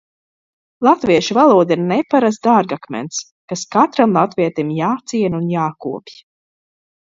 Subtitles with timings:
[0.87, 3.21] Latviešu valoda ir neparasts dārgakmens,
[3.53, 6.21] kas katram latvietim jāciena un jākopj.